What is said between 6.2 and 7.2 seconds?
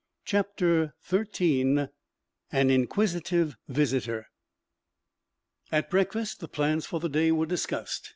the plans for the